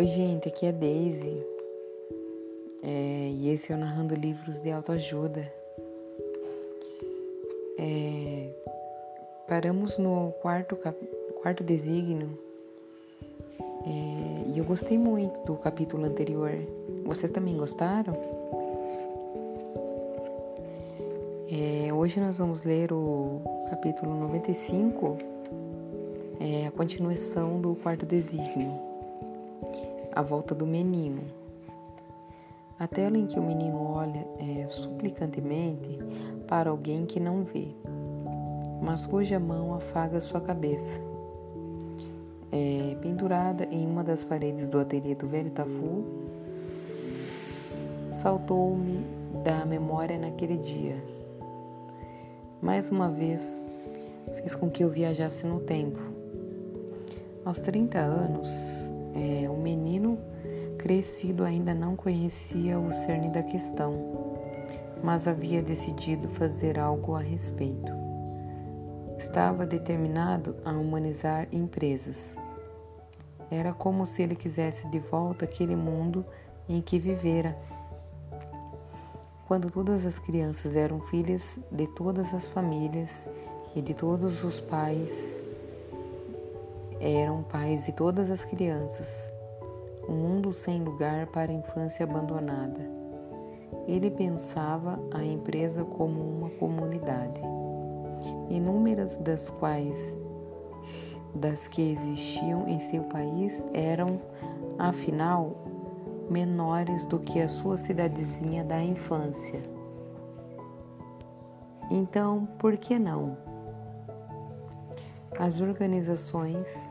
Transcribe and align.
Oi, 0.00 0.06
gente, 0.06 0.48
aqui 0.48 0.64
é 0.64 0.72
Daisy 0.72 1.46
é, 2.82 3.32
e 3.34 3.50
esse 3.50 3.70
é 3.70 3.76
o 3.76 3.78
Narrando 3.78 4.14
Livros 4.14 4.58
de 4.58 4.70
Autoajuda. 4.70 5.46
É, 7.78 8.48
paramos 9.46 9.98
no 9.98 10.32
quarto, 10.40 10.78
quarto 11.42 11.62
desígnio 11.62 12.30
é, 13.60 14.48
e 14.48 14.58
eu 14.58 14.64
gostei 14.64 14.96
muito 14.96 15.38
do 15.44 15.56
capítulo 15.56 16.06
anterior. 16.06 16.52
Vocês 17.04 17.30
também 17.30 17.54
gostaram? 17.58 18.16
É, 21.46 21.92
hoje 21.92 22.18
nós 22.20 22.38
vamos 22.38 22.64
ler 22.64 22.90
o 22.90 23.42
capítulo 23.68 24.18
95, 24.18 25.18
é, 26.40 26.68
a 26.68 26.70
continuação 26.70 27.60
do 27.60 27.74
quarto 27.74 28.06
desígnio 28.06 28.89
a 30.12 30.22
volta 30.22 30.54
do 30.54 30.66
menino. 30.66 31.22
A 32.78 32.86
tela 32.86 33.18
em 33.18 33.26
que 33.26 33.38
o 33.38 33.42
menino 33.42 33.82
olha 33.82 34.26
é 34.38 34.66
suplicantemente 34.66 35.98
para 36.48 36.70
alguém 36.70 37.04
que 37.04 37.20
não 37.20 37.44
vê, 37.44 37.68
mas 38.80 39.04
cuja 39.04 39.38
mão 39.38 39.74
afaga 39.74 40.20
sua 40.20 40.40
cabeça. 40.40 41.00
É, 42.50 42.96
pendurada 43.00 43.64
em 43.70 43.86
uma 43.86 44.02
das 44.02 44.24
paredes 44.24 44.68
do 44.68 44.80
ateliê 44.80 45.14
do 45.14 45.28
velho 45.28 45.50
Tafu, 45.50 46.04
saltou-me 48.12 49.04
da 49.44 49.64
memória 49.64 50.18
naquele 50.18 50.56
dia. 50.56 50.96
Mais 52.62 52.90
uma 52.90 53.10
vez, 53.10 53.60
fez 54.36 54.54
com 54.54 54.70
que 54.70 54.82
eu 54.82 54.88
viajasse 54.88 55.46
no 55.46 55.60
tempo. 55.60 56.00
Aos 57.44 57.58
30 57.58 57.98
anos, 57.98 58.79
é, 59.14 59.48
o 59.48 59.56
menino 59.56 60.18
crescido 60.78 61.44
ainda 61.44 61.74
não 61.74 61.94
conhecia 61.94 62.78
o 62.78 62.92
cerne 62.92 63.28
da 63.28 63.42
questão, 63.42 64.38
mas 65.02 65.28
havia 65.28 65.62
decidido 65.62 66.28
fazer 66.28 66.78
algo 66.78 67.14
a 67.14 67.20
respeito. 67.20 67.92
Estava 69.18 69.66
determinado 69.66 70.56
a 70.64 70.72
humanizar 70.72 71.46
empresas. 71.52 72.34
Era 73.50 73.72
como 73.72 74.06
se 74.06 74.22
ele 74.22 74.34
quisesse 74.34 74.88
de 74.88 74.98
volta 74.98 75.44
aquele 75.44 75.76
mundo 75.76 76.24
em 76.68 76.80
que 76.80 76.98
vivera. 76.98 77.56
Quando 79.46 79.70
todas 79.70 80.06
as 80.06 80.18
crianças 80.18 80.76
eram 80.76 81.00
filhas 81.00 81.58
de 81.70 81.86
todas 81.88 82.32
as 82.32 82.48
famílias 82.48 83.28
e 83.74 83.82
de 83.82 83.92
todos 83.92 84.44
os 84.44 84.60
pais 84.60 85.49
eram 87.00 87.42
pais 87.42 87.86
de 87.86 87.92
todas 87.92 88.30
as 88.30 88.44
crianças, 88.44 89.32
um 90.08 90.12
mundo 90.12 90.52
sem 90.52 90.82
lugar 90.82 91.26
para 91.28 91.50
a 91.50 91.54
infância 91.54 92.04
abandonada. 92.04 92.90
Ele 93.88 94.10
pensava 94.10 94.98
a 95.12 95.24
empresa 95.24 95.82
como 95.82 96.20
uma 96.20 96.50
comunidade, 96.50 97.40
inúmeras 98.50 99.16
das 99.16 99.48
quais 99.48 100.18
das 101.34 101.68
que 101.68 101.80
existiam 101.80 102.68
em 102.68 102.78
seu 102.78 103.04
país 103.04 103.66
eram, 103.72 104.20
afinal, 104.78 105.64
menores 106.28 107.04
do 107.06 107.18
que 107.18 107.40
a 107.40 107.48
sua 107.48 107.76
cidadezinha 107.76 108.64
da 108.64 108.82
infância. 108.82 109.62
Então, 111.90 112.46
por 112.58 112.76
que 112.76 112.98
não? 112.98 113.36
As 115.38 115.60
organizações 115.60 116.89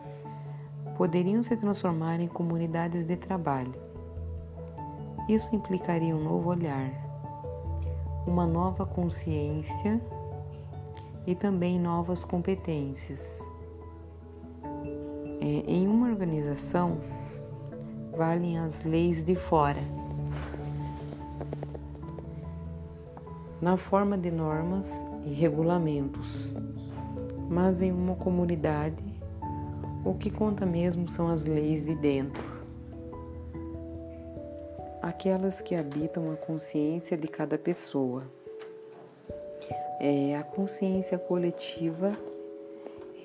poderiam 1.00 1.42
se 1.42 1.56
transformar 1.56 2.20
em 2.20 2.28
comunidades 2.28 3.06
de 3.06 3.16
trabalho. 3.16 3.72
Isso 5.30 5.56
implicaria 5.56 6.14
um 6.14 6.22
novo 6.22 6.50
olhar, 6.50 6.92
uma 8.28 8.46
nova 8.46 8.86
consciência 8.86 9.98
e 11.26 11.34
também 11.34 11.80
novas 11.80 12.26
competências. 12.26 13.40
É, 15.40 15.64
em 15.72 15.88
uma 15.88 16.10
organização, 16.10 16.98
valem 18.12 18.60
as 18.60 18.84
leis 18.84 19.24
de 19.24 19.36
fora, 19.36 19.82
na 23.62 23.78
forma 23.78 24.18
de 24.18 24.30
normas 24.30 24.94
e 25.24 25.32
regulamentos, 25.32 26.54
mas 27.50 27.82
em 27.82 27.90
uma 27.90 28.18
comunidade 28.18 29.09
o 30.04 30.14
que 30.14 30.32
conta 30.32 30.66
mesmo 30.66 31.10
são 31.10 31.28
as 31.28 31.44
leis 31.44 31.86
de 31.86 31.96
dentro, 31.96 32.44
aquelas 35.02 35.62
que 35.62 35.76
habitam 35.76 36.32
a 36.32 36.36
consciência 36.36 37.18
de 37.18 37.28
cada 37.28 37.58
pessoa. 37.58 38.24
É, 40.00 40.38
a 40.38 40.44
consciência 40.44 41.18
coletiva 41.18 42.18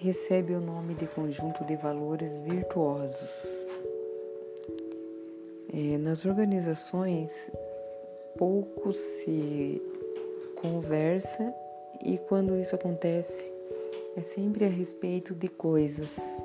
recebe 0.01 0.55
o 0.55 0.61
nome 0.61 0.95
de 0.95 1.07
conjunto 1.07 1.65
de 1.65 1.77
valores 1.77 2.37
virtuosos. 2.39 3.31
É, 5.73 5.97
nas 5.99 6.25
organizações, 6.25 7.51
pouco 8.37 8.93
se 8.93 9.81
conversa 10.61 11.55
e 12.05 12.19
quando 12.19 12.59
isso 12.59 12.75
acontece, 12.75 13.53
é 14.17 14.23
sempre 14.23 14.65
a 14.65 14.69
respeito 14.69 15.35
de 15.35 15.49
coisas 15.49 16.45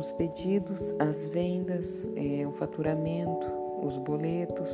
os 0.00 0.10
pedidos, 0.12 0.94
as 0.98 1.26
vendas, 1.26 2.10
é, 2.16 2.46
o 2.46 2.52
faturamento, 2.52 3.46
os 3.82 3.98
boletos, 3.98 4.70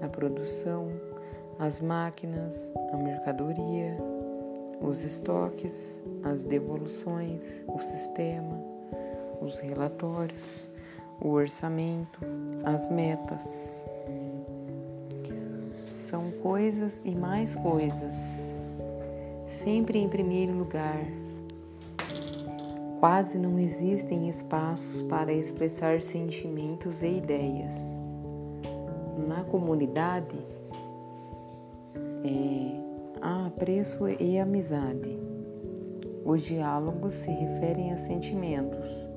a 0.00 0.08
produção, 0.08 0.88
as 1.58 1.78
máquinas, 1.78 2.72
a 2.90 2.96
mercadoria, 2.96 3.98
os 4.80 5.04
estoques, 5.04 6.06
as 6.24 6.44
devoluções, 6.44 7.62
o 7.68 7.78
sistema, 7.80 8.58
os 9.42 9.58
relatórios, 9.58 10.66
o 11.20 11.28
orçamento, 11.28 12.18
as 12.64 12.90
metas. 12.90 13.84
São 15.86 16.30
coisas 16.42 17.02
e 17.04 17.14
mais 17.14 17.54
coisas, 17.56 18.54
sempre 19.46 19.98
em 19.98 20.08
primeiro 20.08 20.54
lugar 20.54 21.25
Quase 23.06 23.38
não 23.38 23.56
existem 23.56 24.28
espaços 24.28 25.00
para 25.02 25.32
expressar 25.32 26.02
sentimentos 26.02 27.04
e 27.04 27.18
ideias. 27.18 27.72
Na 29.28 29.44
comunidade, 29.44 30.36
é, 32.24 32.80
há 33.22 33.46
apreço 33.46 34.08
e 34.08 34.40
amizade. 34.40 35.16
Os 36.24 36.42
diálogos 36.42 37.14
se 37.14 37.30
referem 37.30 37.92
a 37.92 37.96
sentimentos, 37.96 39.08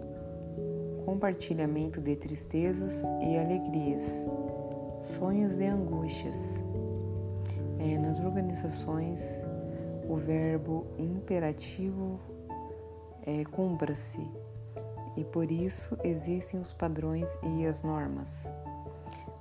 compartilhamento 1.03 1.99
de 1.99 2.15
tristezas 2.15 3.01
e 3.23 3.39
alegrias, 3.39 4.23
sonhos 5.01 5.59
e 5.59 5.65
angústias. 5.65 6.63
É, 7.79 7.97
nas 7.97 8.19
organizações, 8.19 9.43
o 10.07 10.15
verbo 10.15 10.85
imperativo 10.99 12.19
é, 13.29 13.45
cumpra-se, 13.45 14.27
e 15.15 15.23
por 15.23 15.51
isso 15.51 15.95
existem 16.03 16.59
os 16.59 16.73
padrões 16.73 17.37
e 17.43 17.67
as 17.67 17.83
normas. 17.83 18.49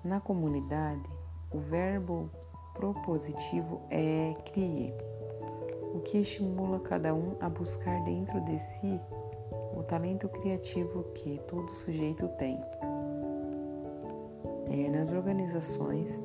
Na 0.04 0.20
comunidade, 0.20 1.02
o 1.50 1.58
verbo 1.58 2.30
propositivo 2.74 3.80
é 3.90 4.36
crie, 4.52 4.92
o 5.94 6.00
que 6.00 6.18
estimula 6.18 6.78
cada 6.80 7.14
um 7.14 7.34
a 7.40 7.48
buscar 7.48 8.04
dentro 8.04 8.38
de 8.42 8.58
si 8.58 9.00
o 9.74 9.82
talento 9.82 10.28
criativo 10.28 11.04
que 11.14 11.40
todo 11.48 11.74
sujeito 11.74 12.28
tem. 12.36 12.60
É, 14.70 14.90
nas 14.90 15.10
organizações, 15.10 16.22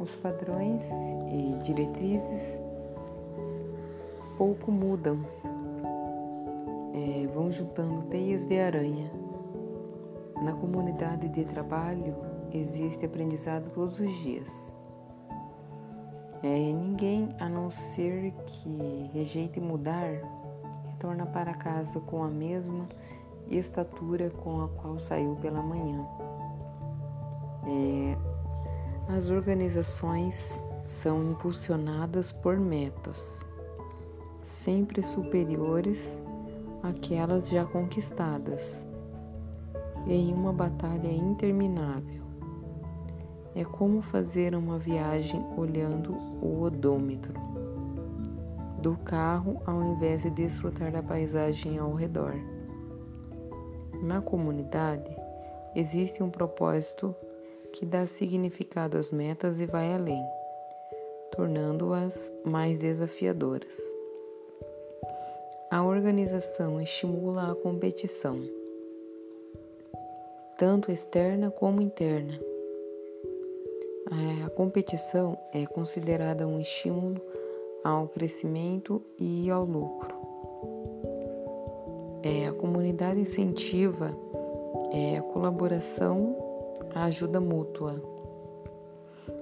os 0.00 0.14
padrões 0.14 0.88
e 1.30 1.58
diretrizes 1.62 2.58
pouco 4.38 4.72
mudam 4.72 5.24
é, 7.04 7.26
vão 7.26 7.52
juntando 7.52 8.02
teias 8.08 8.46
de 8.46 8.58
aranha. 8.58 9.10
Na 10.42 10.54
comunidade 10.54 11.28
de 11.28 11.44
trabalho 11.44 12.16
existe 12.50 13.04
aprendizado 13.04 13.70
todos 13.74 14.00
os 14.00 14.10
dias. 14.22 14.78
É, 16.42 16.72
ninguém, 16.72 17.34
a 17.38 17.48
não 17.48 17.70
ser 17.70 18.32
que 18.46 19.10
rejeite 19.12 19.60
mudar, 19.60 20.12
retorna 20.90 21.26
para 21.26 21.52
casa 21.54 22.00
com 22.00 22.22
a 22.22 22.28
mesma 22.28 22.88
estatura 23.48 24.30
com 24.30 24.62
a 24.62 24.68
qual 24.68 24.98
saiu 24.98 25.36
pela 25.36 25.62
manhã. 25.62 26.06
É, 27.66 29.14
as 29.14 29.30
organizações 29.30 30.58
são 30.86 31.22
impulsionadas 31.32 32.32
por 32.32 32.58
metas, 32.58 33.44
sempre 34.42 35.02
superiores 35.02 36.20
aquelas 36.84 37.48
já 37.48 37.64
conquistadas. 37.64 38.86
em 40.06 40.34
uma 40.34 40.52
batalha 40.52 41.10
interminável. 41.10 42.22
É 43.54 43.64
como 43.64 44.02
fazer 44.02 44.54
uma 44.54 44.78
viagem 44.78 45.42
olhando 45.56 46.12
o 46.42 46.60
odômetro 46.60 47.32
do 48.82 48.98
carro 48.98 49.62
ao 49.64 49.82
invés 49.82 50.24
de 50.24 50.30
desfrutar 50.30 50.92
da 50.92 51.02
paisagem 51.02 51.78
ao 51.78 51.94
redor. 51.94 52.34
Na 54.02 54.20
comunidade, 54.20 55.10
existe 55.74 56.22
um 56.22 56.28
propósito 56.28 57.14
que 57.72 57.86
dá 57.86 58.06
significado 58.06 58.98
às 58.98 59.10
metas 59.10 59.58
e 59.58 59.64
vai 59.64 59.94
além, 59.94 60.22
tornando-as 61.32 62.30
mais 62.44 62.80
desafiadoras. 62.80 63.93
A 65.70 65.82
organização 65.84 66.80
estimula 66.80 67.50
a 67.50 67.54
competição, 67.54 68.36
tanto 70.58 70.92
externa 70.92 71.50
como 71.50 71.80
interna. 71.80 72.38
A 74.46 74.50
competição 74.50 75.36
é 75.52 75.66
considerada 75.66 76.46
um 76.46 76.60
estímulo 76.60 77.20
ao 77.82 78.08
crescimento 78.08 79.02
e 79.18 79.50
ao 79.50 79.64
lucro. 79.64 80.14
É, 82.22 82.46
a 82.46 82.52
comunidade 82.52 83.20
incentiva 83.20 84.14
é, 84.94 85.18
a 85.18 85.22
colaboração, 85.22 86.36
a 86.94 87.04
ajuda 87.06 87.40
mútua, 87.40 88.00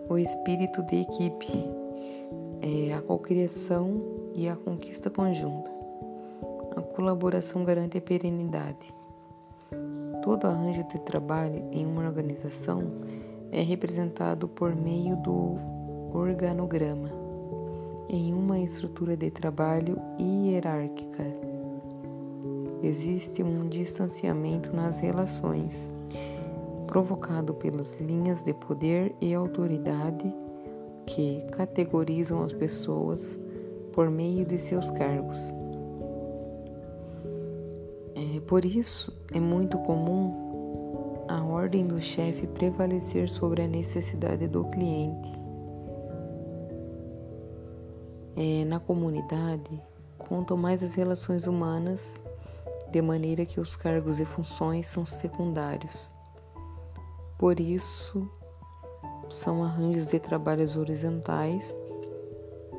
o 0.08 0.16
espírito 0.16 0.82
de 0.84 1.02
equipe, 1.02 1.46
é, 2.62 2.94
a 2.94 3.02
cocriação 3.02 4.02
e 4.34 4.48
a 4.48 4.56
conquista 4.56 5.10
conjunta. 5.10 5.71
A 6.74 6.80
colaboração 6.80 7.64
garante 7.64 7.98
a 7.98 8.00
perenidade. 8.00 8.94
Todo 10.22 10.46
arranjo 10.46 10.82
de 10.84 10.98
trabalho 11.00 11.62
em 11.70 11.84
uma 11.84 12.02
organização 12.02 12.82
é 13.50 13.60
representado 13.60 14.48
por 14.48 14.74
meio 14.74 15.16
do 15.16 15.58
organograma, 16.14 17.10
em 18.08 18.32
uma 18.32 18.58
estrutura 18.58 19.14
de 19.14 19.30
trabalho 19.30 19.98
hierárquica. 20.18 21.24
Existe 22.82 23.42
um 23.42 23.68
distanciamento 23.68 24.74
nas 24.74 24.98
relações, 24.98 25.90
provocado 26.86 27.52
pelas 27.52 27.96
linhas 27.96 28.42
de 28.42 28.54
poder 28.54 29.14
e 29.20 29.34
autoridade 29.34 30.34
que 31.04 31.42
categorizam 31.52 32.42
as 32.42 32.52
pessoas 32.52 33.38
por 33.92 34.10
meio 34.10 34.46
de 34.46 34.58
seus 34.58 34.90
cargos. 34.92 35.61
É, 38.22 38.40
por 38.40 38.64
isso, 38.64 39.12
é 39.32 39.40
muito 39.40 39.76
comum 39.78 41.24
a 41.28 41.42
ordem 41.42 41.84
do 41.84 42.00
chefe 42.00 42.46
prevalecer 42.46 43.28
sobre 43.28 43.62
a 43.62 43.66
necessidade 43.66 44.46
do 44.46 44.64
cliente. 44.66 45.32
É, 48.36 48.64
na 48.64 48.78
comunidade, 48.78 49.82
contam 50.18 50.56
mais 50.56 50.84
as 50.84 50.94
relações 50.94 51.48
humanas, 51.48 52.22
de 52.92 53.02
maneira 53.02 53.44
que 53.44 53.58
os 53.58 53.74
cargos 53.74 54.20
e 54.20 54.24
funções 54.24 54.86
são 54.86 55.04
secundários. 55.04 56.08
Por 57.38 57.58
isso, 57.58 58.30
são 59.30 59.64
arranjos 59.64 60.06
de 60.06 60.20
trabalhos 60.20 60.76
horizontais, 60.76 61.74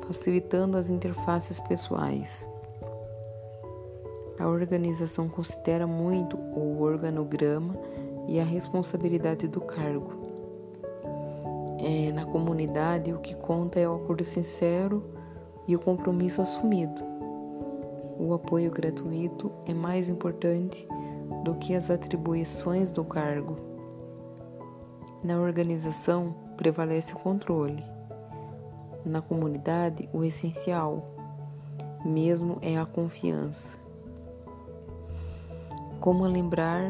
facilitando 0.06 0.78
as 0.78 0.88
interfaces 0.88 1.60
pessoais. 1.60 2.48
A 4.38 4.48
organização 4.48 5.28
considera 5.28 5.86
muito 5.86 6.36
o 6.36 6.82
organograma 6.82 7.74
e 8.26 8.40
a 8.40 8.44
responsabilidade 8.44 9.46
do 9.46 9.60
cargo. 9.60 10.12
É, 11.78 12.10
na 12.12 12.24
comunidade, 12.24 13.12
o 13.12 13.18
que 13.18 13.34
conta 13.34 13.78
é 13.78 13.88
o 13.88 13.96
acordo 13.96 14.24
sincero 14.24 15.02
e 15.68 15.76
o 15.76 15.78
compromisso 15.78 16.42
assumido. 16.42 17.00
O 18.18 18.32
apoio 18.32 18.70
gratuito 18.70 19.52
é 19.66 19.74
mais 19.74 20.08
importante 20.08 20.86
do 21.44 21.54
que 21.54 21.74
as 21.74 21.90
atribuições 21.90 22.92
do 22.92 23.04
cargo. 23.04 23.56
Na 25.22 25.38
organização 25.38 26.34
prevalece 26.56 27.14
o 27.14 27.18
controle. 27.18 27.84
Na 29.04 29.20
comunidade, 29.20 30.08
o 30.12 30.24
essencial 30.24 31.06
mesmo 32.04 32.58
é 32.62 32.78
a 32.78 32.86
confiança. 32.86 33.83
Como 36.04 36.26
lembrar 36.26 36.84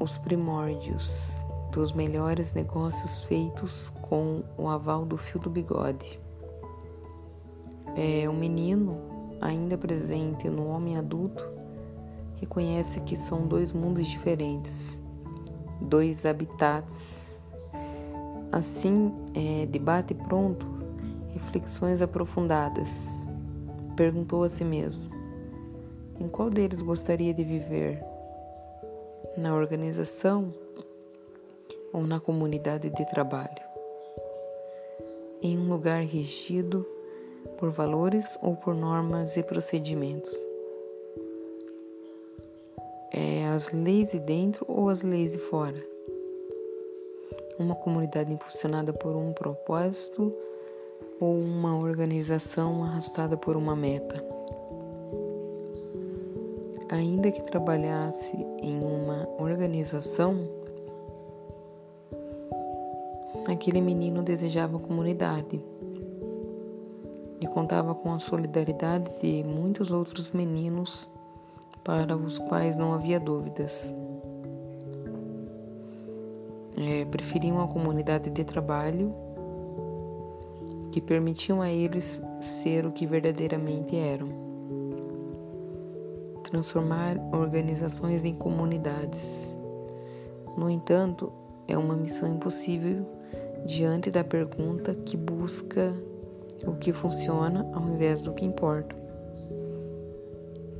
os 0.00 0.18
primórdios 0.18 1.40
dos 1.70 1.92
melhores 1.92 2.52
negócios 2.52 3.20
feitos 3.26 3.92
com 4.02 4.42
o 4.58 4.68
aval 4.68 5.06
do 5.06 5.16
fio 5.16 5.38
do 5.38 5.48
bigode. 5.48 6.18
É 7.94 8.28
um 8.28 8.36
menino 8.36 9.36
ainda 9.40 9.78
presente 9.78 10.50
no 10.50 10.66
homem 10.66 10.96
adulto 10.96 11.48
reconhece 12.40 12.98
que 13.02 13.14
são 13.14 13.46
dois 13.46 13.70
mundos 13.70 14.04
diferentes, 14.04 15.00
dois 15.80 16.26
habitats. 16.26 17.40
Assim, 18.50 19.14
é, 19.32 19.64
debate 19.66 20.12
pronto, 20.12 20.66
reflexões 21.28 22.02
aprofundadas. 22.02 23.24
Perguntou 23.94 24.42
a 24.42 24.48
si 24.48 24.64
mesmo: 24.64 25.08
em 26.18 26.26
qual 26.26 26.50
deles 26.50 26.82
gostaria 26.82 27.32
de 27.32 27.44
viver? 27.44 28.13
Na 29.36 29.54
organização 29.54 30.52
ou 31.92 32.02
na 32.02 32.20
comunidade 32.20 32.90
de 32.90 33.04
trabalho, 33.06 33.62
em 35.42 35.58
um 35.58 35.68
lugar 35.68 36.02
regido 36.02 36.86
por 37.58 37.70
valores 37.70 38.38
ou 38.42 38.56
por 38.56 38.74
normas 38.74 39.36
e 39.36 39.42
procedimentos. 39.42 40.32
É 43.12 43.46
as 43.46 43.70
leis 43.72 44.10
de 44.10 44.18
dentro 44.18 44.64
ou 44.68 44.88
as 44.88 45.02
leis 45.02 45.32
de 45.32 45.38
fora. 45.38 45.82
Uma 47.58 47.76
comunidade 47.76 48.32
impulsionada 48.32 48.92
por 48.92 49.14
um 49.14 49.32
propósito 49.32 50.36
ou 51.20 51.38
uma 51.38 51.78
organização 51.78 52.82
arrastada 52.82 53.36
por 53.36 53.56
uma 53.56 53.76
meta 53.76 54.34
ainda 56.94 57.30
que 57.30 57.42
trabalhasse 57.42 58.36
em 58.62 58.78
uma 58.82 59.13
organização, 59.64 60.46
aquele 63.48 63.80
menino 63.80 64.22
desejava 64.22 64.78
comunidade 64.78 65.58
e 67.40 67.46
contava 67.46 67.94
com 67.94 68.12
a 68.12 68.18
solidariedade 68.18 69.10
de 69.22 69.42
muitos 69.42 69.90
outros 69.90 70.32
meninos 70.32 71.08
para 71.82 72.14
os 72.14 72.38
quais 72.38 72.76
não 72.76 72.92
havia 72.92 73.18
dúvidas. 73.18 73.92
É, 76.76 77.04
preferiam 77.06 77.60
a 77.62 77.68
comunidade 77.68 78.28
de 78.30 78.44
trabalho 78.44 79.12
que 80.92 81.00
permitiam 81.00 81.62
a 81.62 81.70
eles 81.70 82.22
ser 82.40 82.84
o 82.84 82.92
que 82.92 83.06
verdadeiramente 83.06 83.96
eram 83.96 84.44
transformar 86.54 87.16
organizações 87.32 88.24
em 88.24 88.32
comunidades. 88.32 89.53
No 90.56 90.70
entanto, 90.70 91.32
é 91.66 91.76
uma 91.76 91.96
missão 91.96 92.28
impossível 92.28 93.06
diante 93.66 94.10
da 94.10 94.22
pergunta 94.22 94.94
que 94.94 95.16
busca 95.16 95.94
o 96.66 96.74
que 96.74 96.92
funciona 96.92 97.68
ao 97.74 97.82
invés 97.88 98.20
do 98.20 98.32
que 98.32 98.44
importa. 98.44 98.94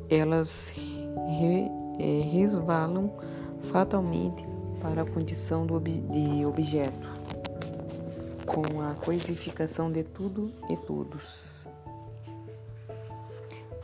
Elas 0.08 0.70
re, 0.70 1.70
é, 1.98 2.20
resvalam 2.22 3.10
fatalmente 3.70 4.46
para 4.80 5.02
a 5.02 5.04
condição 5.04 5.66
ob, 5.66 5.90
de 5.90 6.44
objeto, 6.44 7.08
com 8.46 8.80
a 8.82 8.94
coisificação 8.94 9.90
de 9.90 10.04
tudo 10.04 10.52
e 10.68 10.76
todos. 10.76 11.66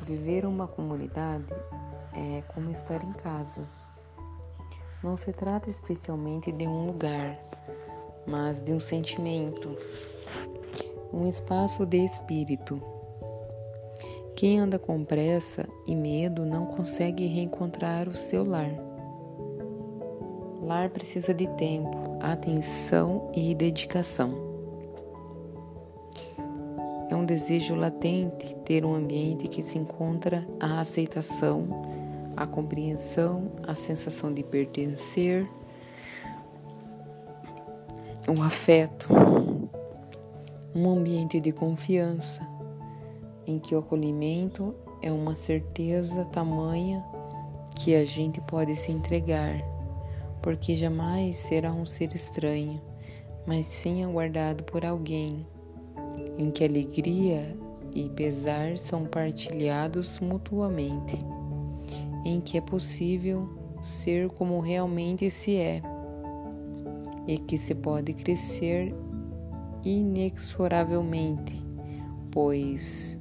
Viver 0.02 0.44
uma 0.44 0.66
comunidade 0.66 1.46
é 2.12 2.42
como 2.54 2.70
estar 2.70 3.02
em 3.02 3.12
casa. 3.12 3.79
Não 5.02 5.16
se 5.16 5.32
trata 5.32 5.70
especialmente 5.70 6.52
de 6.52 6.66
um 6.66 6.86
lugar, 6.86 7.38
mas 8.26 8.62
de 8.62 8.70
um 8.72 8.78
sentimento, 8.78 9.74
um 11.10 11.26
espaço 11.26 11.86
de 11.86 12.04
espírito. 12.04 12.78
Quem 14.36 14.60
anda 14.60 14.78
com 14.78 15.02
pressa 15.02 15.66
e 15.86 15.96
medo 15.96 16.44
não 16.44 16.66
consegue 16.66 17.26
reencontrar 17.26 18.08
o 18.08 18.14
seu 18.14 18.44
lar. 18.44 18.70
Lar 20.60 20.90
precisa 20.90 21.32
de 21.32 21.48
tempo, 21.56 22.18
atenção 22.20 23.32
e 23.34 23.54
dedicação. 23.54 24.50
É 27.08 27.16
um 27.16 27.24
desejo 27.24 27.74
latente 27.74 28.54
ter 28.66 28.84
um 28.84 28.94
ambiente 28.94 29.48
que 29.48 29.62
se 29.62 29.78
encontra 29.78 30.46
a 30.60 30.80
aceitação 30.80 31.99
a 32.40 32.46
compreensão, 32.46 33.50
a 33.68 33.74
sensação 33.74 34.32
de 34.32 34.42
pertencer, 34.42 35.46
o 38.26 38.40
afeto, 38.40 39.08
um 40.74 40.88
ambiente 40.88 41.38
de 41.38 41.52
confiança 41.52 42.40
em 43.46 43.58
que 43.58 43.74
o 43.74 43.80
acolhimento 43.80 44.74
é 45.02 45.12
uma 45.12 45.34
certeza 45.34 46.24
tamanha 46.24 47.04
que 47.76 47.94
a 47.94 48.06
gente 48.06 48.40
pode 48.40 48.74
se 48.74 48.90
entregar, 48.90 49.60
porque 50.40 50.74
jamais 50.74 51.36
será 51.36 51.70
um 51.70 51.84
ser 51.84 52.14
estranho, 52.14 52.80
mas 53.46 53.66
sim 53.66 54.02
aguardado 54.02 54.64
por 54.64 54.82
alguém, 54.82 55.46
em 56.38 56.50
que 56.50 56.64
alegria 56.64 57.54
e 57.94 58.08
pesar 58.08 58.78
são 58.78 59.04
partilhados 59.04 60.18
mutuamente, 60.20 61.22
em 62.24 62.40
que 62.40 62.58
é 62.58 62.60
possível 62.60 63.48
ser 63.82 64.28
como 64.30 64.60
realmente 64.60 65.30
se 65.30 65.56
é, 65.56 65.80
e 67.26 67.38
que 67.38 67.56
se 67.58 67.74
pode 67.74 68.12
crescer 68.12 68.94
inexoravelmente, 69.84 71.54
pois 72.30 73.16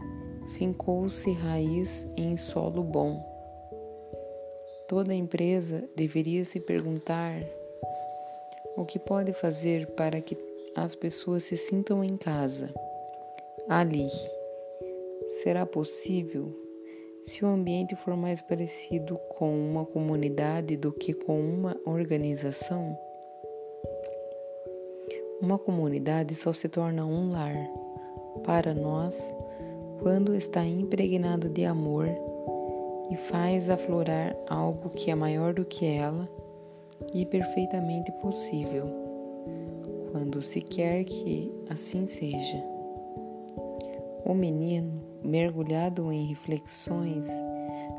fincou-se 0.57 1.31
raiz 1.31 2.07
em 2.17 2.35
solo 2.35 2.83
bom. 2.83 3.25
Toda 4.87 5.13
empresa 5.13 5.87
deveria 5.95 6.43
se 6.43 6.59
perguntar 6.59 7.43
o 8.75 8.85
que 8.85 8.97
pode 8.97 9.33
fazer 9.33 9.87
para 9.91 10.19
que 10.19 10.37
as 10.75 10.95
pessoas 10.95 11.43
se 11.43 11.55
sintam 11.55 12.03
em 12.03 12.17
casa, 12.17 12.73
ali. 13.67 14.09
Será 15.27 15.65
possível 15.65 16.68
se 17.29 17.45
o 17.45 17.47
ambiente 17.47 17.95
for 17.95 18.17
mais 18.17 18.41
parecido 18.41 19.15
com 19.37 19.55
uma 19.55 19.85
comunidade 19.85 20.75
do 20.75 20.91
que 20.91 21.13
com 21.13 21.39
uma 21.39 21.77
organização? 21.85 22.97
Uma 25.39 25.59
comunidade 25.59 26.33
só 26.33 26.51
se 26.51 26.67
torna 26.67 27.05
um 27.05 27.31
lar 27.31 27.55
para 28.43 28.73
nós 28.73 29.31
quando 30.01 30.35
está 30.35 30.65
impregnado 30.65 31.47
de 31.49 31.65
amor 31.65 32.07
e 33.11 33.15
faz 33.15 33.69
aflorar 33.69 34.35
algo 34.49 34.89
que 34.89 35.11
é 35.11 35.15
maior 35.15 35.53
do 35.53 35.63
que 35.63 35.85
ela 35.85 36.27
e 37.13 37.27
perfeitamente 37.27 38.11
possível, 38.13 38.87
quando 40.11 40.41
se 40.41 40.61
quer 40.61 41.03
que 41.03 41.53
assim 41.69 42.07
seja. 42.07 42.57
O 44.25 44.33
menino, 44.33 45.08
mergulhado 45.23 46.11
em 46.11 46.25
reflexões, 46.25 47.27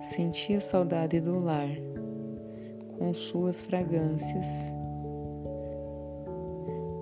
sentia 0.03 0.61
saudade 0.61 1.21
do 1.21 1.39
lar, 1.39 1.71
com 2.99 3.13
suas 3.15 3.63
fragrâncias, 3.63 4.73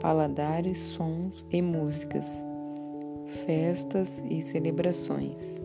paladares, 0.00 0.78
sons 0.78 1.46
e 1.50 1.60
músicas 1.60 2.44
festas 3.44 4.24
e 4.28 4.40
celebrações. 4.40 5.60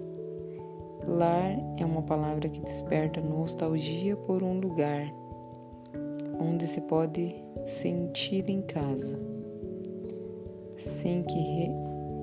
Lar 1.07 1.57
é 1.77 1.86
uma 1.86 2.01
palavra 2.01 2.48
que 2.50 2.60
desperta 2.60 3.22
nostalgia 3.22 4.15
por 4.15 4.41
um 4.41 4.60
lugar 4.60 5.07
onde 6.39 6.67
se 6.67 6.81
pode 6.81 7.36
sentir 7.65 8.50
em 8.50 8.62
casa, 8.62 9.17
sem 10.77 11.24
que 11.24 11.69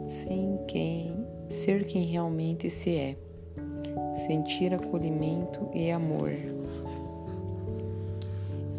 sem 0.09 0.59
quem 0.67 1.20
ser 1.51 1.85
quem 1.85 2.05
realmente 2.05 2.71
se 2.71 2.97
é, 2.97 3.17
sentir 4.27 4.73
acolhimento 4.73 5.69
e 5.75 5.91
amor, 5.91 6.33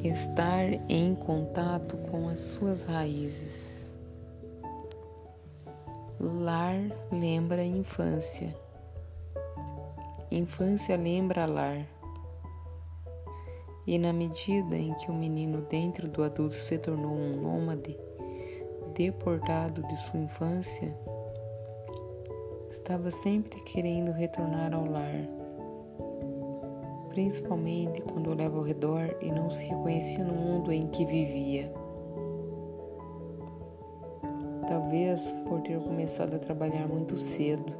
estar 0.03 0.65
em 0.89 1.13
contato 1.13 1.97
com 2.09 2.27
as 2.27 2.39
suas 2.39 2.83
raízes 2.83 3.81
Lar 6.23 6.75
lembra 7.11 7.63
infância. 7.63 8.55
Infância 10.29 10.95
lembra 10.95 11.47
lar. 11.47 11.83
E 13.87 13.97
na 13.97 14.13
medida 14.13 14.77
em 14.77 14.93
que 14.93 15.09
o 15.09 15.15
menino 15.15 15.61
dentro 15.63 16.07
do 16.07 16.21
adulto 16.21 16.53
se 16.53 16.77
tornou 16.77 17.11
um 17.11 17.41
nômade, 17.41 17.97
deportado 18.93 19.81
de 19.87 19.97
sua 19.97 20.19
infância, 20.19 20.95
estava 22.71 23.11
sempre 23.11 23.59
querendo 23.61 24.11
retornar 24.11 24.73
ao 24.73 24.85
lar, 24.85 25.27
principalmente 27.09 28.01
quando 28.01 28.29
olhava 28.29 28.57
ao 28.57 28.63
redor 28.63 29.17
e 29.21 29.29
não 29.29 29.49
se 29.49 29.65
reconhecia 29.65 30.23
no 30.23 30.33
mundo 30.33 30.71
em 30.71 30.87
que 30.87 31.05
vivia 31.05 31.71
talvez 34.67 35.31
por 35.47 35.59
ter 35.61 35.77
começado 35.81 36.35
a 36.35 36.39
trabalhar 36.39 36.87
muito 36.87 37.17
cedo. 37.17 37.73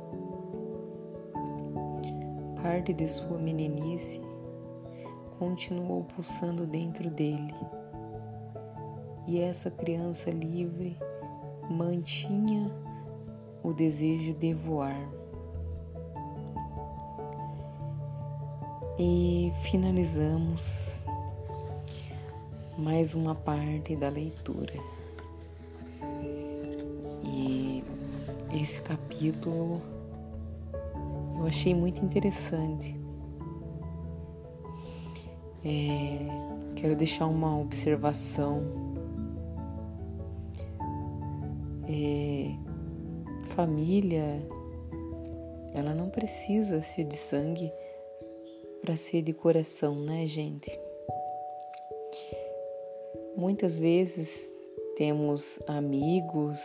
Parte 2.62 2.92
de 2.92 3.08
sua 3.08 3.38
meninice 3.38 4.22
continuou 5.40 6.04
pulsando 6.04 6.68
dentro 6.68 7.10
dele, 7.10 7.56
e 9.26 9.40
essa 9.40 9.72
criança 9.72 10.30
livre 10.30 10.98
mantinha 11.70 12.91
o 13.64 13.74
desejo 13.74 14.34
de 14.34 14.54
voar. 14.54 15.00
E 19.00 19.52
finalizamos 19.64 21.02
mais 22.78 23.16
uma 23.16 23.34
parte 23.34 23.96
da 23.96 24.10
leitura. 24.10 24.74
esse 28.62 28.82
capítulo 28.82 29.82
eu 31.38 31.48
achei 31.48 31.74
muito 31.74 32.04
interessante. 32.06 32.96
É, 35.66 36.28
quero 36.76 36.96
deixar 36.96 37.26
uma 37.26 37.58
observação. 37.58 38.62
É, 41.88 42.56
família, 43.62 44.42
ela 45.76 45.94
não 45.94 46.10
precisa 46.10 46.82
ser 46.82 47.04
de 47.04 47.16
sangue 47.16 47.72
para 48.82 48.96
ser 48.96 49.22
de 49.22 49.34
coração, 49.34 49.94
né, 50.04 50.26
gente? 50.26 50.80
Muitas 53.36 53.78
vezes 53.78 54.52
temos 54.96 55.60
amigos, 55.68 56.60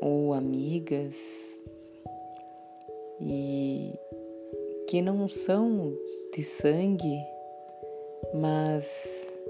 ou 0.00 0.34
amigas 0.34 1.60
e 3.20 3.96
que 4.88 5.00
não 5.00 5.28
são 5.28 5.96
de 6.34 6.42
sangue, 6.42 7.24
mas 8.34 9.40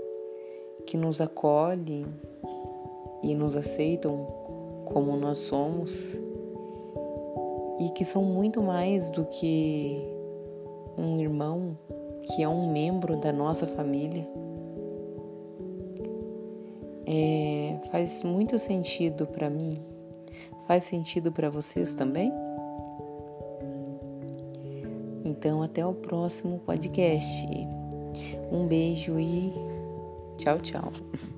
que 0.84 0.98
nos 0.98 1.22
acolhem 1.22 2.04
e 3.22 3.34
nos 3.34 3.56
aceitam 3.56 4.43
como 4.94 5.14
nós 5.16 5.36
somos 5.36 6.18
e 7.78 7.90
que 7.90 8.06
são 8.06 8.22
muito 8.22 8.62
mais 8.62 9.10
do 9.10 9.26
que 9.26 10.02
um 10.96 11.18
irmão 11.18 11.76
que 12.22 12.42
é 12.42 12.48
um 12.48 12.72
membro 12.72 13.18
da 13.18 13.30
nossa 13.30 13.66
família. 13.66 14.26
É, 17.06 17.78
faz 17.90 18.22
muito 18.22 18.58
sentido 18.58 19.26
para 19.26 19.50
mim 19.50 19.76
Faz 20.66 20.84
sentido 20.84 21.30
para 21.30 21.50
vocês 21.50 21.94
também? 21.94 22.32
Então, 25.24 25.62
até 25.62 25.84
o 25.84 25.92
próximo 25.92 26.58
podcast. 26.60 27.46
Um 28.50 28.66
beijo 28.66 29.18
e 29.18 29.52
tchau, 30.38 30.58
tchau. 30.60 30.92